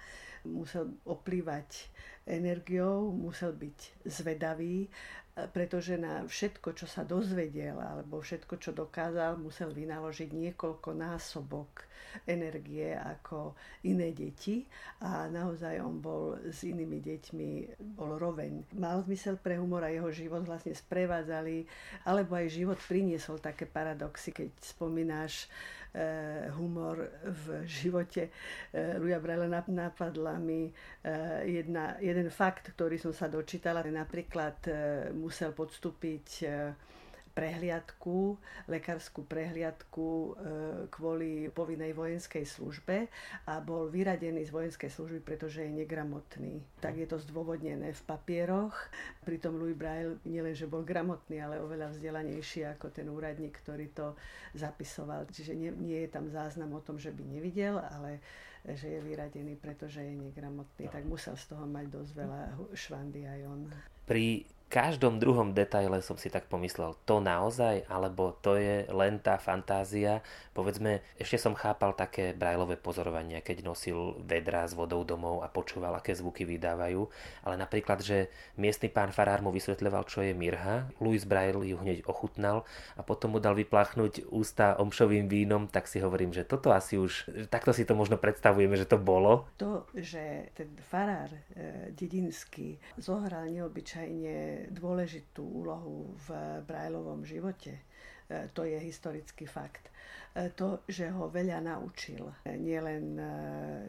[0.49, 1.93] musel oplývať
[2.27, 4.87] energiou, musel byť zvedavý,
[5.33, 11.89] pretože na všetko, čo sa dozvedel, alebo všetko, čo dokázal, musel vynaložiť niekoľko násobok
[12.29, 13.57] energie ako
[13.89, 14.69] iné deti
[15.01, 17.49] a naozaj on bol s inými deťmi,
[17.97, 18.77] bol roveň.
[18.77, 21.65] Mal zmysel pre humor a jeho život vlastne sprevádzali,
[22.05, 25.49] alebo aj život priniesol také paradoxy, keď spomínáš
[26.57, 28.33] humor v živote
[28.73, 33.85] eh, Luja Brele napadla mi eh, jedna, jeden fakt, ktorý som sa dočítala.
[33.85, 34.65] Napríklad
[35.13, 36.49] musel podstúpiť
[37.33, 38.37] prehliadku,
[38.69, 40.31] lekárskú prehliadku e,
[40.93, 43.09] kvôli povinnej vojenskej službe
[43.49, 46.61] a bol vyradený z vojenskej služby, pretože je negramotný.
[46.79, 48.77] Tak je to zdôvodnené v papieroch.
[49.25, 54.15] Pritom Louis Braille nielenže bol gramotný, ale oveľa vzdelanejší ako ten úradník, ktorý to
[54.53, 55.25] zapisoval.
[55.33, 58.21] Čiže nie, nie je tam záznam o tom, že by nevidel, ale
[58.63, 62.43] že je vyradený, pretože je negramotný, tak musel z toho mať dosť veľa
[62.79, 63.61] švandy aj on.
[64.07, 69.37] Pri každom druhom detaile som si tak pomyslel, to naozaj, alebo to je len tá
[69.37, 70.25] fantázia.
[70.57, 75.93] Povedzme, ešte som chápal také brajlové pozorovania, keď nosil vedra s vodou domov a počúval,
[76.01, 77.05] aké zvuky vydávajú.
[77.45, 82.09] Ale napríklad, že miestny pán farár mu vysvetľoval, čo je mirha, Louis Braille ju hneď
[82.09, 82.65] ochutnal
[82.97, 87.29] a potom mu dal vypláchnuť ústa omšovým vínom, tak si hovorím, že toto asi už,
[87.53, 89.53] takto si to možno predstavujeme, že to bolo.
[89.61, 97.83] To, že ten farár e, dedinský zohral neobyčajne dôležitú úlohu v Brajlovom živote.
[98.29, 99.91] E, to je historický fakt.
[100.35, 103.27] E, to, že ho veľa naučil, nielen e,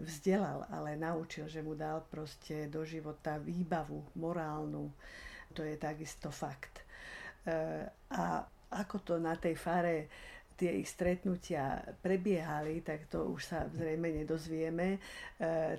[0.02, 4.92] vzdelal, ale naučil, že mu dal proste do života výbavu morálnu,
[5.54, 6.82] to je takisto fakt.
[8.10, 8.42] A
[8.74, 10.10] ako to na tej fare
[10.64, 15.00] tie ich stretnutia prebiehali, tak to už sa zrejme nedozvieme, e,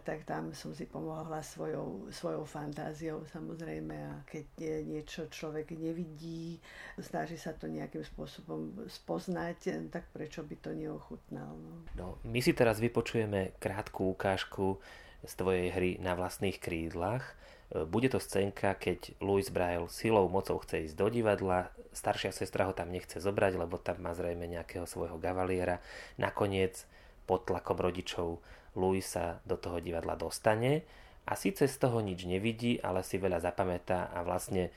[0.04, 6.60] tak tam som si pomohla svojou, svojou fantáziou samozrejme a keď niečo človek nevidí,
[7.00, 11.56] snaží sa to nejakým spôsobom spoznať, tak prečo by to neochutnal.
[11.56, 11.72] No.
[11.96, 14.76] No, my si teraz vypočujeme krátku ukážku
[15.24, 17.24] z tvojej hry na vlastných krídlach.
[17.72, 22.76] Bude to scénka, keď Louis Braille silou mocou chce ísť do divadla, staršia sestra ho
[22.76, 25.80] tam nechce zobrať, lebo tam má zrejme nejakého svojho gavaliera.
[26.20, 26.86] Nakoniec
[27.24, 28.38] pod tlakom rodičov
[28.76, 30.84] Louis sa do toho divadla dostane
[31.24, 34.68] a síce z toho nič nevidí, ale si veľa zapamätá a vlastne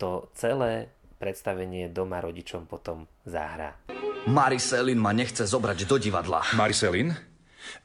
[0.00, 0.90] to celé
[1.22, 3.78] predstavenie doma rodičom potom zahrá.
[4.26, 6.42] Mariselin ma nechce zobrať do divadla.
[6.58, 7.14] Mariselin,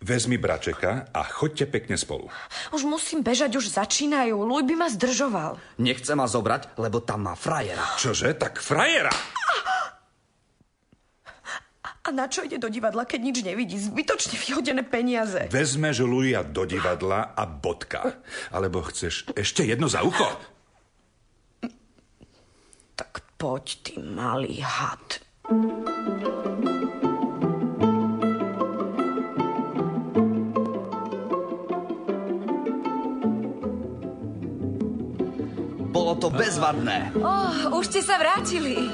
[0.02, 2.30] Vezmi bračeka a choďte pekne spolu.
[2.74, 4.38] Už musím bežať, už začínajú.
[4.38, 5.58] Luj by ma zdržoval.
[5.82, 7.98] Nechce ma zobrať, lebo tam má frajera.
[7.98, 8.34] Čože?
[8.38, 9.14] Tak frajera!
[12.08, 13.76] A na čo ide do divadla, keď nič nevidí?
[13.76, 15.52] Zbytočne vyhodené peniaze.
[15.52, 18.24] Vezmeš Luja do divadla a bodka.
[18.48, 20.24] Alebo chceš ešte jedno za ucho?
[22.96, 25.20] Tak poď, ty malý had.
[36.18, 37.14] To bezvadné.
[37.22, 38.90] Oh, už ste sa vrátili.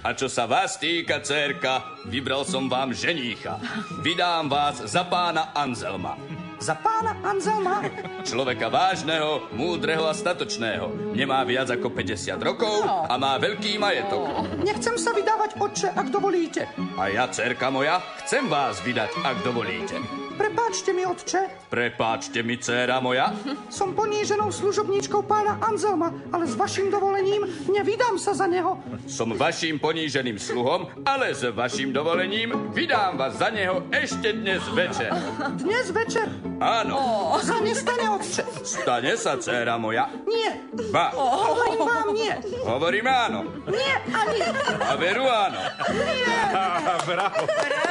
[0.00, 3.60] A čo sa vás týka, cerka, vybral som vám ženícha.
[4.00, 6.16] Vydám vás za pána Anzelma.
[6.60, 7.84] Za pána Anzelma?
[8.24, 11.12] Človeka vážneho, múdreho a statočného.
[11.16, 14.48] Nemá viac ako 50 rokov a má veľký majetok.
[14.64, 16.68] Nechcem sa vydávať, otče, ak dovolíte.
[16.96, 20.00] A ja, cerka moja, chcem vás vydať, ak dovolíte.
[20.40, 21.68] Prepáčte mi, otče.
[21.68, 23.36] Prepáčte mi, dcéra moja.
[23.68, 28.80] Som poníženou služobníčkou pána Anzelma, ale s vašim dovolením nevydám sa za neho.
[29.04, 35.12] Som vašim poníženým sluhom, ale s vašim dovolením vydám vás za neho ešte dnes večer.
[35.60, 36.32] Dnes večer?
[36.56, 36.96] Áno.
[36.96, 37.36] Oh.
[37.44, 38.42] Sa nestane, otče.
[38.64, 40.08] Stane sa, dcéra moja.
[40.24, 40.56] Nie.
[40.88, 41.12] Ba.
[41.12, 41.52] Oh.
[41.52, 42.32] Hovorím vám nie.
[42.64, 43.40] Hovorím áno.
[43.68, 44.40] Nie, ani.
[44.88, 45.60] A veru áno.
[45.92, 46.36] Nie.
[47.12, 47.44] Bravo.
[47.44, 47.89] Bravo.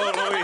[0.00, 0.40] Ahoj,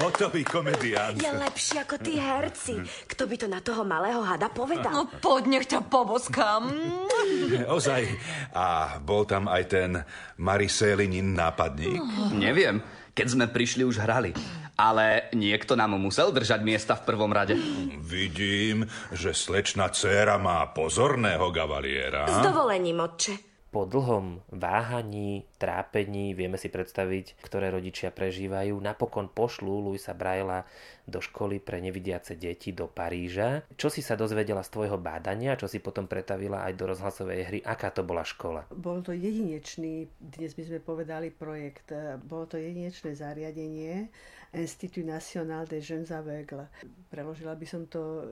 [0.00, 1.20] hotový komedián.
[1.20, 2.80] Je lepší ako tí herci.
[3.04, 4.90] Kto by to na toho malého hada povedal?
[4.90, 6.72] No poď, nech ťa poboskám.
[7.68, 8.02] Ozaj.
[8.56, 9.90] A bol tam aj ten
[10.40, 12.00] Mariselinin nápadník?
[12.32, 12.80] Neviem.
[13.14, 14.34] Keď sme prišli, už hrali.
[14.74, 17.54] Ale niekto nám musel držať miesta v prvom rade.
[18.02, 18.82] Vidím,
[19.14, 22.26] že slečna dcéra má pozorného gavaliera.
[22.26, 29.90] S dovolením, otče po dlhom váhaní, trápení, vieme si predstaviť, ktoré rodičia prežívajú, napokon pošlú
[29.90, 30.62] Luisa Braila
[31.02, 33.66] do školy pre nevidiace deti do Paríža.
[33.74, 37.58] Čo si sa dozvedela z tvojho bádania, čo si potom pretavila aj do rozhlasovej hry,
[37.66, 38.70] aká to bola škola?
[38.70, 41.90] Bol to jedinečný, dnes by sme povedali projekt,
[42.30, 44.06] bolo to jedinečné zariadenie
[44.54, 46.70] Institut National des Jeunes Aveugles.
[47.10, 48.30] Preložila by som to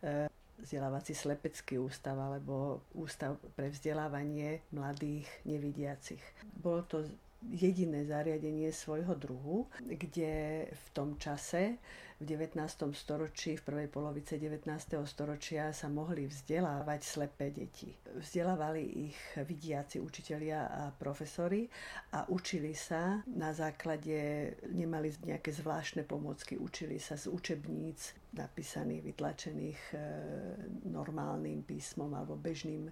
[0.62, 6.22] vzdelávací slepecký ústav alebo ústav pre vzdelávanie mladých nevidiacich.
[6.54, 7.02] Bolo to
[7.50, 11.78] jediné zariadenie svojho druhu, kde v tom čase
[12.22, 12.94] v 19.
[12.94, 14.70] storočí, v prvej polovice 19.
[15.02, 17.90] storočia sa mohli vzdelávať slepé deti.
[18.14, 21.66] Vzdelávali ich vidiaci učitelia a profesori
[22.14, 29.80] a učili sa na základe, nemali nejaké zvláštne pomocky, učili sa z učebníc napísaných, vytlačených
[29.90, 29.96] e,
[30.94, 32.86] normálnym písmom alebo bežným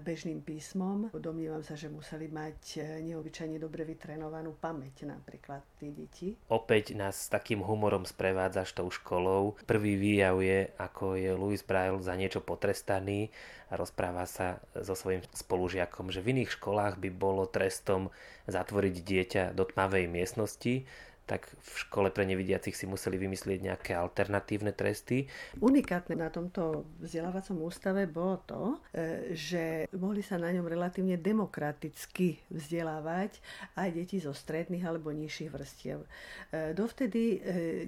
[0.00, 1.12] bežným písmom.
[1.12, 6.32] Domnievam sa, že museli mať e, neobyčajne dobre vytrenovanú pamäť napríklad tie deti.
[6.48, 9.60] Opäť nás s takým humorom sprevádzaš tou školou.
[9.68, 13.28] Prvý výjav je, ako je Louis Braille za niečo potrestaný
[13.68, 18.08] a rozpráva sa so svojím spolužiakom, že v iných školách by bolo trestom
[18.48, 20.88] zatvoriť dieťa do tmavej miestnosti,
[21.28, 25.28] tak v škole pre nevidiacich si museli vymyslieť nejaké alternatívne tresty.
[25.60, 28.62] Unikátne na tomto vzdelávacom ústave bolo to,
[28.96, 33.44] e, že mohli sa na ňom relatívne demokraticky vzdelávať
[33.76, 36.00] aj deti zo stredných alebo nižších vrstiev.
[36.00, 37.38] E, dovtedy e,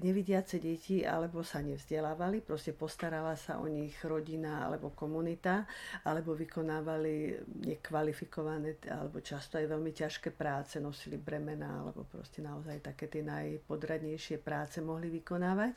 [0.04, 5.64] nevidiace deti alebo sa nevzdelávali, proste postarala sa o nich rodina alebo komunita,
[6.04, 13.06] alebo vykonávali nekvalifikované alebo často aj veľmi ťažké práce, nosili bremena alebo proste naozaj také
[13.06, 15.74] tie najpodradnejšie práce mohli vykonávať.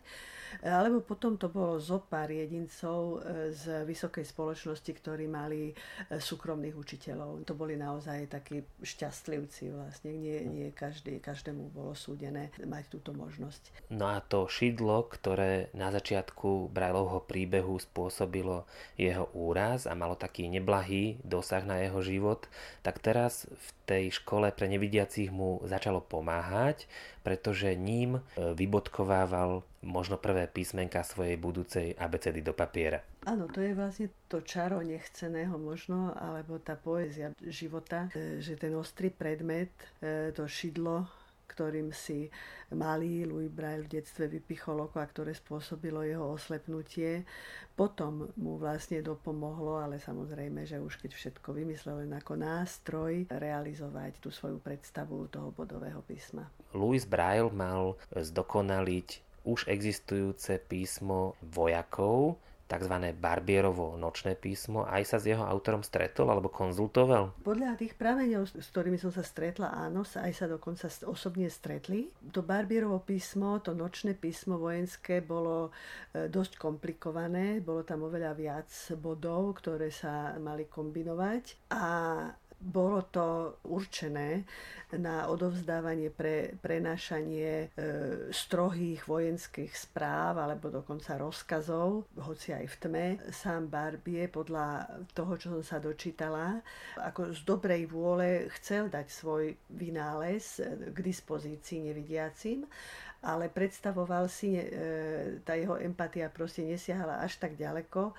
[0.62, 6.78] Alebo potom to bolo zo pár jedincov e, z vysokej spoločnosti, ktorí mali e, súkromných
[6.78, 7.42] učiteľov.
[7.50, 10.14] To boli naozaj takí šťastlivci vlastne.
[10.14, 13.90] Nie, nie každý, každému bolo súdené mať túto možnosť.
[13.90, 20.46] No a to šidlo, ktoré na začiatku Brajlovho príbehu spôsobilo jeho úraz a malo taký
[20.54, 22.46] neblahý dosah na jeho život,
[22.86, 26.88] tak teraz v tej škole pre nevidiacich mu začalo pomáhať,
[27.24, 28.22] pretože ním e,
[28.54, 33.00] vybodkovával možno prvé písmenka svojej budúcej abecedy do papiera.
[33.24, 38.76] Áno, to je vlastne to čaro nechceného možno, alebo tá poézia života, e, že ten
[38.76, 39.72] ostrý predmet,
[40.04, 41.23] e, to šidlo
[41.54, 42.34] ktorým si
[42.74, 47.22] malý Louis Braille v detstve vypichol oko a ktoré spôsobilo jeho oslepnutie.
[47.78, 54.18] Potom mu vlastne dopomohlo, ale samozrejme, že už keď všetko vymyslel len ako nástroj, realizovať
[54.18, 56.50] tú svoju predstavu toho bodového písma.
[56.74, 62.96] Louis Braille mal zdokonaliť už existujúce písmo vojakov, tzv.
[63.18, 67.36] Barbierovo nočné písmo, aj sa s jeho autorom stretol alebo konzultoval?
[67.44, 72.10] Podľa tých prameňov, s ktorými som sa stretla, áno, sa aj sa dokonca osobne stretli.
[72.32, 75.70] To Barbierovo písmo, to nočné písmo vojenské bolo
[76.12, 81.86] e, dosť komplikované, bolo tam oveľa viac bodov, ktoré sa mali kombinovať a
[82.64, 84.48] bolo to určené
[84.96, 87.88] na odovzdávanie, pre prenášanie e,
[88.30, 93.08] strohých vojenských správ alebo dokonca rozkazov, hoci aj v tme.
[93.34, 96.62] Sám Barbie podľa toho, čo som sa dočítala,
[97.02, 100.62] ako z dobrej vôle chcel dať svoj vynález
[100.94, 102.70] k dispozícii nevidiacim
[103.24, 104.68] ale predstavoval si, e,
[105.48, 108.14] tá jeho empatia proste nesiahala až tak ďaleko, e,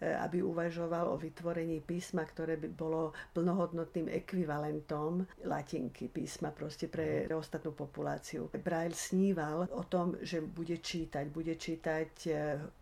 [0.00, 7.76] aby uvažoval o vytvorení písma, ktoré by bolo plnohodnotným ekvivalentom latinky písma proste pre ostatnú
[7.76, 8.48] populáciu.
[8.56, 12.32] Braille sníval o tom, že bude čítať, bude čítať e,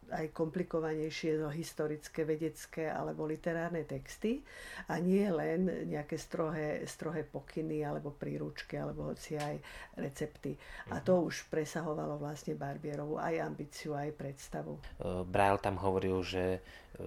[0.09, 4.41] aj komplikovanejšie no, historické, vedecké alebo literárne texty
[4.89, 9.57] a nie len nejaké strohé, strohé pokyny alebo príručky alebo hoci aj
[10.01, 10.57] recepty.
[10.95, 14.79] A to už presahovalo vlastne Barbierovu aj ambíciu, aj predstavu.
[14.79, 16.61] E, Braille tam hovoril, že e,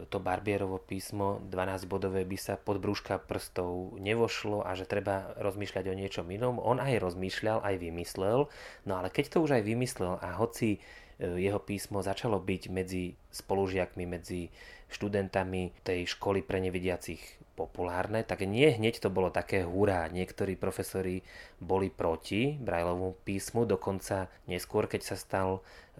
[0.08, 5.98] to Barbierovo písmo 12-bodové by sa pod brúška prstov nevošlo a že treba rozmýšľať o
[5.98, 6.58] niečom inom.
[6.64, 8.48] On aj rozmýšľal, aj vymyslel,
[8.88, 10.80] no ale keď to už aj vymyslel a hoci
[11.22, 14.50] E, jeho písmo začalo byť medzi spolužiakmi, medzi
[14.90, 17.22] študentami tej školy pre nevidiacich
[17.54, 20.10] populárne, tak nie hneď to bolo také hurá.
[20.10, 21.22] Niektorí profesori
[21.62, 25.50] boli proti Brajlovu písmu, dokonca neskôr, keď sa stal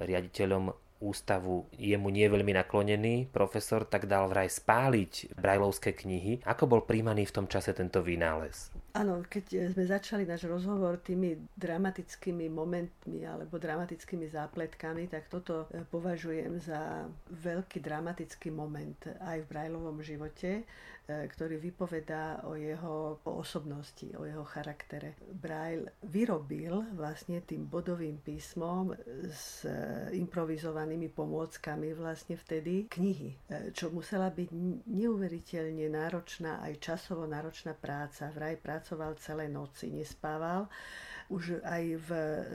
[0.02, 6.46] riaditeľom ústavu jemu nie veľmi naklonený profesor, tak dal vraj spáliť brajlovské knihy.
[6.46, 8.70] Ako bol príjmaný v tom čase tento vynález?
[8.94, 15.82] Áno, keď sme začali náš rozhovor tými dramatickými momentmi alebo dramatickými zápletkami, tak toto e,
[15.88, 20.68] považujem za veľký dramatický moment aj v Brajlovom živote,
[21.30, 25.18] ktorý vypovedá o jeho osobnosti, o jeho charaktere.
[25.32, 28.96] Braille vyrobil vlastne tým bodovým písmom
[29.28, 29.68] s
[30.12, 33.38] improvizovanými pomôckami vlastne vtedy knihy, e,
[33.76, 34.50] čo musela byť
[34.88, 38.32] neuveriteľne náročná, aj časovo náročná práca.
[38.32, 40.72] Vraj pracoval celé noci, nespával
[41.32, 42.10] už aj v,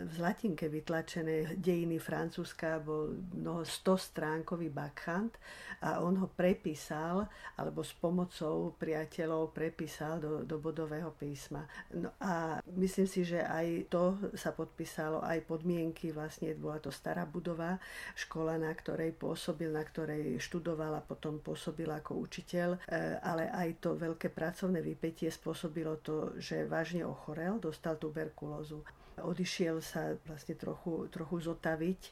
[0.05, 5.41] v Zlatinke vytlačené dejiny Francúzska bol mnoho 100 stránkový backhand
[5.81, 7.25] a on ho prepísal,
[7.57, 8.46] alebo s pomocou
[8.77, 11.65] priateľov prepísal do, do bodového písma.
[11.95, 17.25] No a myslím si, že aj to sa podpísalo, aj podmienky, vlastne bola to stará
[17.25, 17.79] budova,
[18.15, 23.69] škola, na ktorej pôsobil, na ktorej študoval a potom pôsobil ako učiteľ, e, ale aj
[23.83, 28.83] to veľké pracovné vypetie spôsobilo to, že vážne ochorel, dostal tuberkulózu.
[29.17, 32.11] Odišiel sa vlastne trochu, trochu zotaviť e,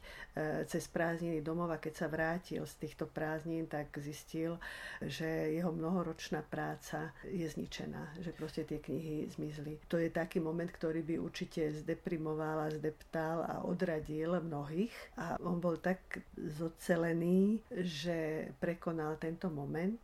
[0.64, 4.56] cez prázdniny a keď sa vrátil z týchto prázdnin, tak zistil,
[5.04, 9.84] že jeho mnohoročná práca je zničená, že proste tie knihy zmizli.
[9.92, 15.60] To je taký moment, ktorý by určite zdeprimoval a zdeptal a odradil mnohých a on
[15.60, 20.00] bol tak zocelený, že prekonal tento moment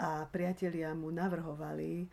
[0.00, 2.06] a priatelia mu navrhovali, e,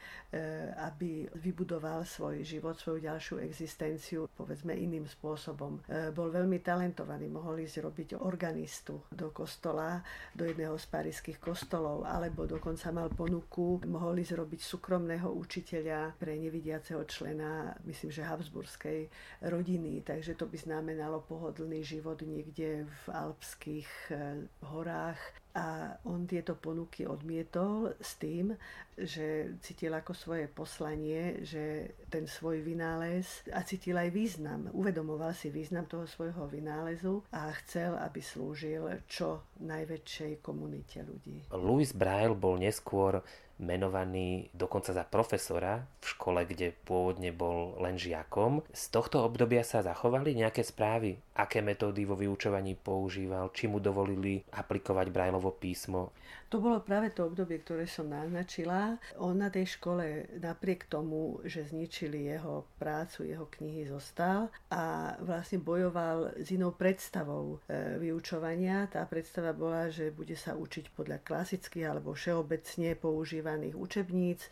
[0.75, 5.79] aby vybudoval svoj život, svoju ďalšiu existenciu, povedzme iným spôsobom.
[5.87, 10.03] E, bol veľmi talentovaný, mohol ísť robiť organistu do kostola,
[10.35, 16.35] do jedného z parískych kostolov, alebo dokonca mal ponuku, mohol ísť robiť súkromného učiteľa pre
[16.35, 18.99] nevidiaceho člena, myslím, že Habsburskej
[19.47, 26.53] rodiny, takže to by znamenalo pohodlný život niekde v alpských e, horách a on tieto
[26.53, 28.53] ponuky odmietol s tým,
[28.93, 34.71] že cítil ako svoje poslanie, že ten svoj vynález a cítil aj význam.
[34.71, 41.47] Uvedomoval si význam toho svojho vynálezu a chcel, aby slúžil čo najväčšej komunite ľudí.
[41.51, 43.19] Louis Braille bol neskôr
[43.57, 48.61] menovaný dokonca za profesora v škole, kde pôvodne bol len žiakom.
[48.69, 54.45] Z tohto obdobia sa zachovali nejaké správy, aké metódy vo vyučovaní používal, či mu dovolili
[54.53, 56.13] aplikovať Brailovo písmo.
[56.47, 58.95] To bolo práve to obdobie, ktoré som naznačila.
[59.19, 65.59] On na tej škole napriek tomu, že zničili jeho prácu, jeho knihy, zostal a vlastne
[65.59, 68.87] bojoval s inou predstavou e, vyučovania.
[68.87, 74.47] Tá predstava bola, že bude sa učiť podľa klasických alebo všeobecne používaných učebníc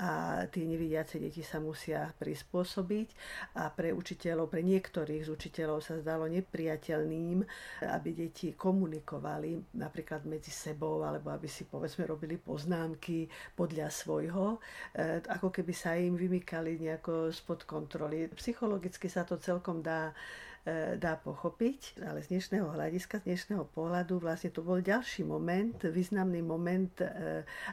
[0.00, 3.08] a tie nevidiace deti sa musia prispôsobiť
[3.60, 7.44] a pre učiteľov, pre niektorých z učiteľov sa zdalo nepriateľným,
[7.84, 14.56] aby deti komunikovali napríklad medzi sebou alebo aby si povedzme robili poznámky podľa svojho,
[14.96, 18.24] e, ako keby sa im vymykali nejako spod kontroly.
[18.32, 20.16] Psychologicky sa to celkom dá
[21.00, 26.44] dá pochopiť, ale z dnešného hľadiska, z dnešného pohľadu vlastne to bol ďalší moment, významný
[26.44, 27.08] moment e,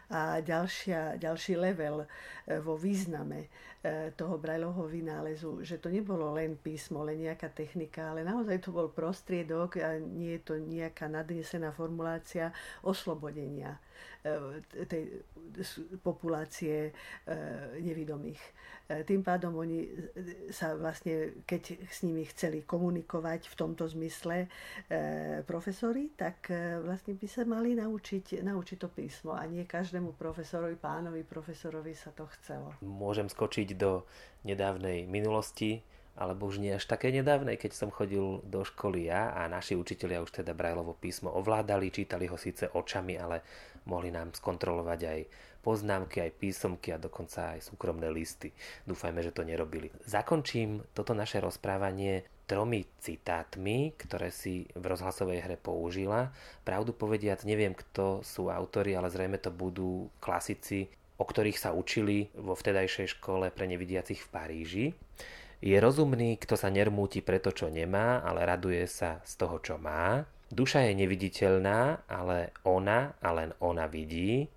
[0.08, 2.08] a ďalšia, ďalší level
[2.64, 3.52] vo význame
[4.16, 8.92] toho Brajlovho vynálezu, že to nebolo len písmo, len nejaká technika, ale naozaj to bol
[8.92, 12.52] prostriedok a nie je to nejaká nadnesená formulácia
[12.84, 13.80] oslobodenia
[14.88, 15.24] tej
[16.04, 16.92] populácie
[17.82, 18.42] nevidomých.
[18.88, 19.84] Tým pádom oni
[20.48, 24.48] sa vlastne, keď s nimi chceli komunikovať v tomto zmysle
[25.44, 26.48] profesori, tak
[26.88, 32.16] vlastne by sa mali naučiť, naučiť to písmo a nie každému profesorovi, pánovi profesorovi sa
[32.16, 32.72] to chcelo.
[32.80, 34.08] Môžem skočiť do
[34.48, 35.84] nedávnej minulosti,
[36.18, 40.18] alebo už nie až také nedávnej, keď som chodil do školy ja a naši učitelia
[40.26, 43.46] už teda Brajlovo písmo ovládali, čítali ho síce očami, ale
[43.88, 45.20] mohli nám skontrolovať aj
[45.64, 48.52] poznámky, aj písomky a dokonca aj súkromné listy.
[48.88, 49.92] Dúfajme, že to nerobili.
[50.04, 56.32] Zakončím toto naše rozprávanie tromi citátmi, ktoré si v rozhlasovej hre použila.
[56.64, 60.88] Pravdu povediac, neviem, kto sú autori, ale zrejme to budú klasici,
[61.20, 64.86] o ktorých sa učili vo vtedajšej škole pre nevidiacich v Paríži.
[65.60, 70.24] Je rozumný, kto sa nermúti preto, čo nemá, ale raduje sa z toho, čo má.
[70.48, 74.48] Duša je neviditeľná, ale ona a len ona vidí.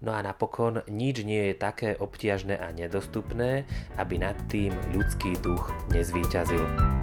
[0.00, 3.66] No a napokon nič nie je také obtiažné a nedostupné,
[3.98, 6.99] aby nad tým ľudský duch nezvíťazil.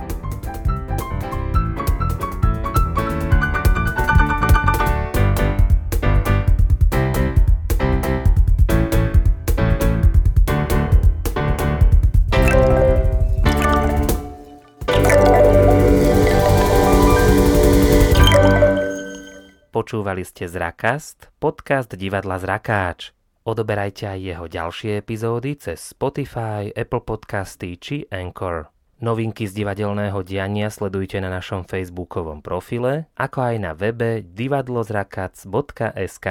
[19.88, 23.16] Počúvali ste Zrakast, podcast divadla Zrakáč.
[23.48, 28.68] Odoberajte aj jeho ďalšie epizódy cez Spotify, Apple Podcasty či Anchor.
[29.00, 36.28] Novinky z divadelného diania sledujte na našom facebookovom profile, ako aj na webe divadlozrakac.sk.